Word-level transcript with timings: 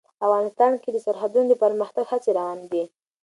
افغانستان 0.25 0.71
کې 0.81 0.89
د 0.91 0.97
سرحدونه 1.05 1.47
د 1.49 1.53
پرمختګ 1.63 2.05
هڅې 2.11 2.29
روانې 2.37 2.65
دي. 2.73 2.83